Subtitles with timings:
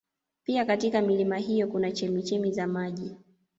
[0.43, 3.17] Pia katika milima hiyo kuna chemichemi za maji